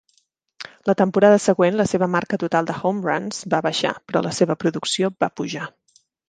[0.89, 4.57] La temporada següent, la seva marca total de home runs va baixar, però la seva
[4.65, 5.69] producció va pujar.